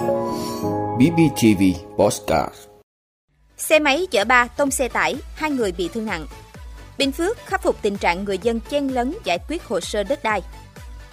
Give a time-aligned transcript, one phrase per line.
[0.00, 1.62] BBTV
[1.96, 2.54] Postcard
[3.56, 6.26] Xe máy chở ba tông xe tải, hai người bị thương nặng.
[6.98, 10.22] Bình Phước khắc phục tình trạng người dân chen lấn giải quyết hồ sơ đất
[10.22, 10.42] đai.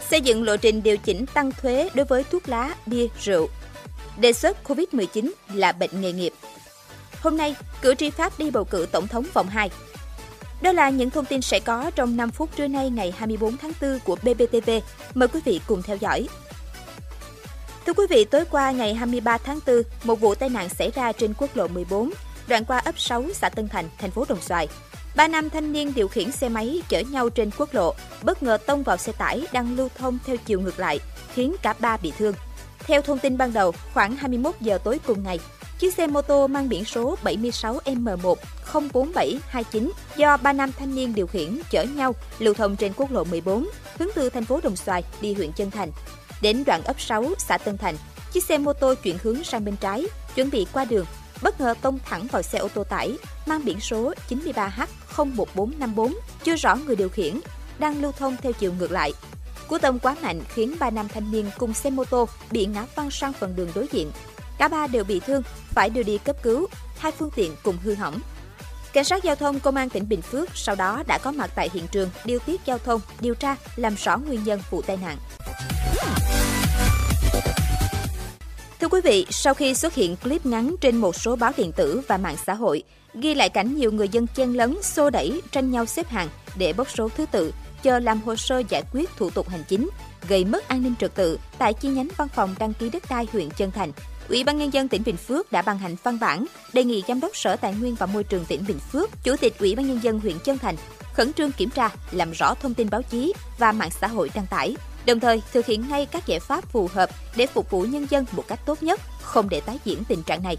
[0.10, 3.50] Xây dựng lộ trình điều chỉnh tăng thuế đối với thuốc lá, bia, rượu.
[4.18, 6.34] Đề xuất COVID-19 là bệnh nghề nghiệp.
[7.22, 9.70] Hôm nay, cử tri Pháp đi bầu cử tổng thống vòng 2.
[10.62, 13.72] Đó là những thông tin sẽ có trong 5 phút trưa nay ngày 24 tháng
[13.82, 14.70] 4 của BBTV.
[15.14, 16.28] Mời quý vị cùng theo dõi.
[17.88, 21.12] Thưa quý vị, tối qua ngày 23 tháng 4, một vụ tai nạn xảy ra
[21.12, 22.10] trên quốc lộ 14,
[22.48, 24.68] đoạn qua ấp 6 xã Tân Thành, thành phố Đồng Xoài.
[25.16, 28.58] Ba nam thanh niên điều khiển xe máy chở nhau trên quốc lộ, bất ngờ
[28.66, 31.00] tông vào xe tải đang lưu thông theo chiều ngược lại,
[31.34, 32.34] khiến cả ba bị thương.
[32.80, 35.40] Theo thông tin ban đầu, khoảng 21 giờ tối cùng ngày,
[35.80, 38.36] chiếc xe mô tô mang biển số 76M1
[38.74, 43.24] 04729 do ba nam thanh niên điều khiển chở nhau lưu thông trên quốc lộ
[43.24, 45.92] 14, hướng từ thành phố Đồng Xoài đi huyện Chân Thành.
[46.42, 47.96] Đến đoạn ấp 6, xã Tân Thành,
[48.32, 50.06] chiếc xe mô tô chuyển hướng sang bên trái,
[50.36, 51.06] chuẩn bị qua đường,
[51.42, 56.14] bất ngờ tông thẳng vào xe ô tô tải mang biển số 93H01454,
[56.44, 57.40] chưa rõ người điều khiển,
[57.80, 59.14] đang lưu thông theo chiều ngược lại.
[59.68, 62.86] Cú tông quá mạnh khiến ba nam thanh niên cùng xe mô tô bị ngã
[62.96, 64.12] văng sang phần đường đối diện.
[64.58, 67.96] Cả ba đều bị thương, phải đưa đi cấp cứu, hai phương tiện cùng hư
[67.96, 68.20] hỏng.
[68.94, 71.70] Cảnh sát giao thông công an tỉnh Bình Phước sau đó đã có mặt tại
[71.74, 75.18] hiện trường điều tiết giao thông, điều tra, làm rõ nguyên nhân vụ tai nạn.
[78.88, 82.02] Thưa quý vị, sau khi xuất hiện clip ngắn trên một số báo điện tử
[82.08, 85.72] và mạng xã hội, ghi lại cảnh nhiều người dân chen lấn, xô đẩy, tranh
[85.72, 89.30] nhau xếp hàng để bốc số thứ tự, chờ làm hồ sơ giải quyết thủ
[89.30, 89.90] tục hành chính,
[90.28, 93.28] gây mất an ninh trật tự tại chi nhánh văn phòng đăng ký đất đai
[93.34, 93.92] huyện Chân Thành.
[94.30, 97.20] Ủy ban nhân dân tỉnh Bình Phước đã ban hành văn bản đề nghị giám
[97.20, 100.00] đốc Sở Tài nguyên và Môi trường tỉnh Bình Phước, Chủ tịch Ủy ban nhân
[100.04, 100.76] dân huyện Chân Thành
[101.14, 104.48] khẩn trương kiểm tra, làm rõ thông tin báo chí và mạng xã hội đăng
[104.48, 104.76] tải,
[105.08, 108.26] đồng thời thực hiện ngay các giải pháp phù hợp để phục vụ nhân dân
[108.32, 110.58] một cách tốt nhất, không để tái diễn tình trạng này.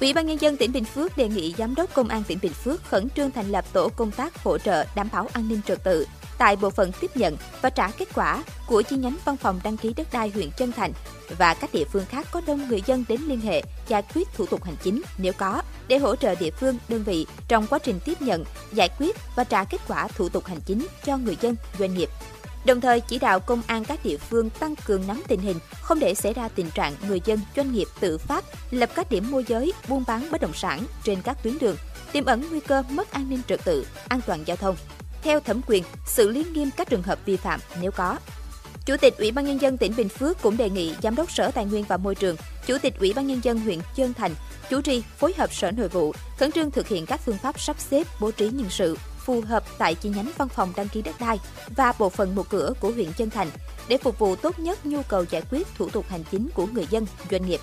[0.00, 2.52] Ủy ban nhân dân tỉnh Bình Phước đề nghị giám đốc công an tỉnh Bình
[2.52, 5.84] Phước khẩn trương thành lập tổ công tác hỗ trợ đảm bảo an ninh trật
[5.84, 6.06] tự
[6.38, 9.76] tại bộ phận tiếp nhận và trả kết quả của chi nhánh văn phòng đăng
[9.76, 10.92] ký đất đai huyện Trân Thành
[11.38, 14.46] và các địa phương khác có đông người dân đến liên hệ giải quyết thủ
[14.46, 18.00] tục hành chính nếu có để hỗ trợ địa phương đơn vị trong quá trình
[18.04, 21.56] tiếp nhận, giải quyết và trả kết quả thủ tục hành chính cho người dân,
[21.78, 22.08] doanh nghiệp.
[22.64, 25.98] Đồng thời chỉ đạo công an các địa phương tăng cường nắm tình hình, không
[25.98, 29.44] để xảy ra tình trạng người dân, doanh nghiệp tự phát lập các điểm môi
[29.48, 31.76] giới, buôn bán bất động sản trên các tuyến đường,
[32.12, 34.76] tiềm ẩn nguy cơ mất an ninh trật tự, an toàn giao thông.
[35.22, 38.16] Theo thẩm quyền, xử lý nghiêm các trường hợp vi phạm nếu có.
[38.86, 41.50] Chủ tịch Ủy ban nhân dân tỉnh Bình Phước cũng đề nghị Giám đốc Sở
[41.50, 44.34] Tài nguyên và Môi trường, Chủ tịch Ủy ban nhân dân huyện Chơn Thành
[44.70, 47.76] chủ trì phối hợp Sở Nội vụ khẩn trương thực hiện các phương pháp sắp
[47.78, 51.20] xếp bố trí nhân sự phù hợp tại chi nhánh văn phòng đăng ký đất
[51.20, 51.38] đai
[51.76, 53.50] và bộ phận một cửa của huyện Chân Thành
[53.88, 56.86] để phục vụ tốt nhất nhu cầu giải quyết thủ tục hành chính của người
[56.90, 57.60] dân, doanh nghiệp.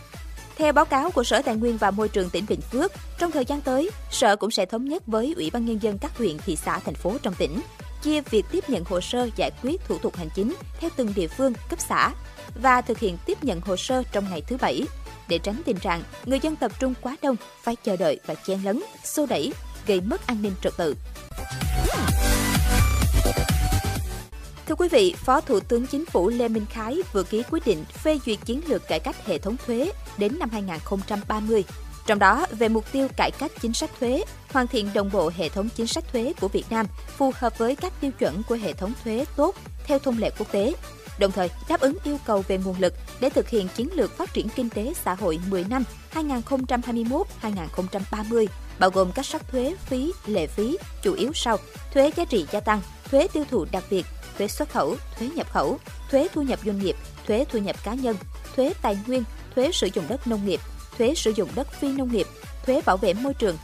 [0.56, 3.46] Theo báo cáo của Sở Tài nguyên và Môi trường tỉnh Bình Phước, trong thời
[3.46, 6.56] gian tới, Sở cũng sẽ thống nhất với Ủy ban Nhân dân các huyện, thị
[6.56, 7.62] xã, thành phố trong tỉnh,
[8.02, 11.28] chia việc tiếp nhận hồ sơ giải quyết thủ tục hành chính theo từng địa
[11.28, 12.12] phương, cấp xã
[12.62, 14.84] và thực hiện tiếp nhận hồ sơ trong ngày thứ Bảy
[15.28, 18.60] để tránh tình trạng người dân tập trung quá đông, phải chờ đợi và chen
[18.64, 19.54] lấn, xô đẩy,
[19.88, 20.96] gây mất an ninh trật tự.
[24.68, 27.86] Thưa quý vị, Phó Thủ tướng Chính phủ Lê Minh Khái vừa ký quyết định
[27.86, 31.64] phê duyệt chiến lược cải cách hệ thống thuế đến năm 2030.
[32.08, 35.50] Trong đó, về mục tiêu cải cách chính sách thuế, hoàn thiện đồng bộ hệ
[35.50, 36.86] thống chính sách thuế của Việt Nam
[37.18, 40.52] phù hợp với các tiêu chuẩn của hệ thống thuế tốt theo thông lệ quốc
[40.52, 40.74] tế,
[41.20, 44.34] đồng thời đáp ứng yêu cầu về nguồn lực để thực hiện chiến lược phát
[44.34, 45.84] triển kinh tế xã hội 10 năm
[46.14, 48.46] 2021-2030,
[48.80, 51.58] bao gồm các sắc thuế, phí, lệ phí, chủ yếu sau,
[51.94, 54.06] thuế giá trị gia tăng, thuế tiêu thụ đặc biệt,
[54.38, 55.80] thuế xuất khẩu, thuế nhập khẩu,
[56.12, 56.96] thuế thu nhập doanh nghiệp,
[57.28, 58.16] thuế thu nhập cá nhân,
[58.56, 59.24] thuế tài nguyên,
[59.56, 60.60] thuế sử dụng đất nông nghiệp,
[60.98, 62.28] thuế sử dụng đất phi nông nghiệp,
[62.66, 63.58] thuế bảo vệ môi trường,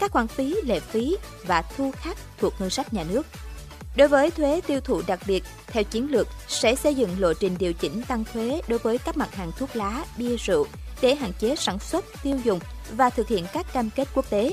[0.00, 1.16] các khoản phí, lệ phí
[1.46, 3.26] và thu khác thuộc ngân sách nhà nước.
[3.96, 7.56] Đối với thuế tiêu thụ đặc biệt, theo chiến lược sẽ xây dựng lộ trình
[7.58, 10.66] điều chỉnh tăng thuế đối với các mặt hàng thuốc lá, bia rượu
[11.00, 12.60] để hạn chế sản xuất, tiêu dùng
[12.96, 14.50] và thực hiện các cam kết quốc tế.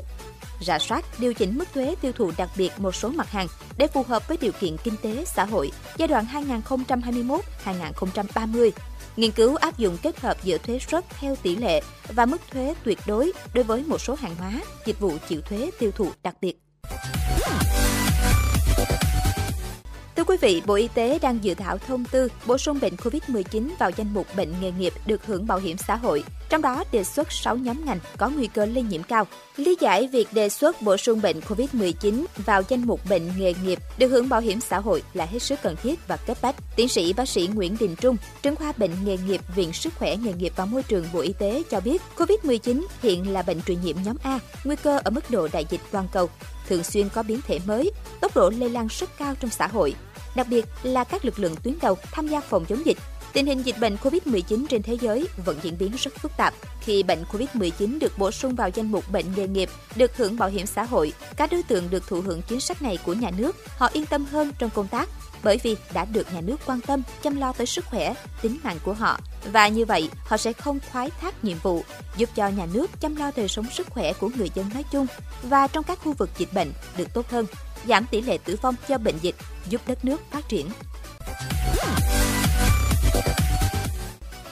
[0.61, 3.47] Rà soát, điều chỉnh mức thuế tiêu thụ đặc biệt một số mặt hàng
[3.77, 6.25] để phù hợp với điều kiện kinh tế xã hội giai đoạn
[7.65, 8.71] 2021-2030
[9.19, 12.73] nghiên cứu áp dụng kết hợp giữa thuế suất theo tỷ lệ và mức thuế
[12.83, 14.51] tuyệt đối đối với một số hàng hóa,
[14.85, 16.59] dịch vụ chịu thuế tiêu thụ đặc biệt.
[20.19, 23.69] Thưa quý vị, Bộ Y tế đang dự thảo thông tư bổ sung bệnh COVID-19
[23.80, 26.24] vào danh mục bệnh nghề nghiệp được hưởng bảo hiểm xã hội.
[26.50, 29.27] Trong đó đề xuất 6 nhóm ngành có nguy cơ lây nhiễm cao.
[29.56, 33.80] Lý giải việc đề xuất bổ sung bệnh COVID-19 vào danh mục bệnh nghề nghiệp
[33.98, 36.56] được hưởng bảo hiểm xã hội là hết sức cần thiết và cấp bách.
[36.75, 40.16] Tiến sĩ bác sĩ Nguyễn Đình Trung, trưởng khoa bệnh nghề nghiệp Viện Sức khỏe
[40.16, 43.81] nghề nghiệp và môi trường Bộ Y tế cho biết, COVID-19 hiện là bệnh truyền
[43.81, 46.30] nhiễm nhóm A, nguy cơ ở mức độ đại dịch toàn cầu
[46.69, 49.95] thường xuyên có biến thể mới, tốc độ lây lan rất cao trong xã hội,
[50.35, 52.97] đặc biệt là các lực lượng tuyến đầu tham gia phòng chống dịch.
[53.33, 56.53] Tình hình dịch bệnh COVID-19 trên thế giới vẫn diễn biến rất phức tạp.
[56.81, 60.49] Khi bệnh COVID-19 được bổ sung vào danh mục bệnh nghề nghiệp được hưởng bảo
[60.49, 63.55] hiểm xã hội, các đối tượng được thụ hưởng chính sách này của nhà nước,
[63.77, 65.09] họ yên tâm hơn trong công tác
[65.43, 68.77] bởi vì đã được nhà nước quan tâm chăm lo tới sức khỏe, tính mạng
[68.83, 69.19] của họ.
[69.51, 71.83] Và như vậy, họ sẽ không thoái thác nhiệm vụ,
[72.17, 75.07] giúp cho nhà nước chăm lo đời sống sức khỏe của người dân nói chung
[75.43, 77.45] và trong các khu vực dịch bệnh được tốt hơn,
[77.87, 79.35] giảm tỷ lệ tử vong do bệnh dịch,
[79.69, 80.69] giúp đất nước phát triển.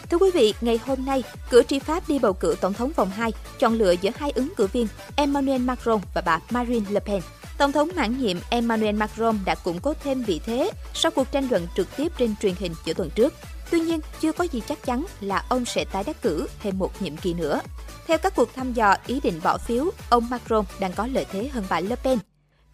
[0.10, 3.10] Thưa quý vị, ngày hôm nay, cử tri Pháp đi bầu cử tổng thống vòng
[3.10, 7.22] 2, chọn lựa giữa hai ứng cử viên Emmanuel Macron và bà Marine Le Pen.
[7.58, 11.48] Tổng thống mãn nhiệm Emmanuel Macron đã củng cố thêm vị thế sau cuộc tranh
[11.50, 13.34] luận trực tiếp trên truyền hình giữa tuần trước.
[13.72, 17.02] Tuy nhiên, chưa có gì chắc chắn là ông sẽ tái đắc cử thêm một
[17.02, 17.62] nhiệm kỳ nữa.
[18.08, 21.48] Theo các cuộc thăm dò ý định bỏ phiếu, ông Macron đang có lợi thế
[21.48, 22.20] hơn bà Le Pen.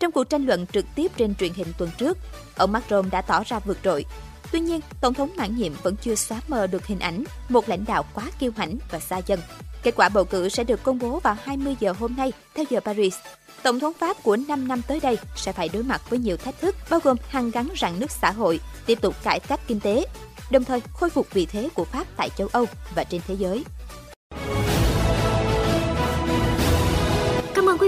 [0.03, 2.17] Trong cuộc tranh luận trực tiếp trên truyền hình tuần trước,
[2.55, 4.05] ông Macron đã tỏ ra vượt trội.
[4.51, 7.85] Tuy nhiên, Tổng thống mãn nhiệm vẫn chưa xóa mờ được hình ảnh một lãnh
[7.85, 9.39] đạo quá kiêu hãnh và xa dân.
[9.83, 12.79] Kết quả bầu cử sẽ được công bố vào 20 giờ hôm nay theo giờ
[12.79, 13.15] Paris.
[13.63, 16.61] Tổng thống Pháp của 5 năm tới đây sẽ phải đối mặt với nhiều thách
[16.61, 20.05] thức, bao gồm hàng gắn rạn nứt xã hội, tiếp tục cải cách kinh tế,
[20.51, 22.65] đồng thời khôi phục vị thế của Pháp tại châu Âu
[22.95, 23.63] và trên thế giới.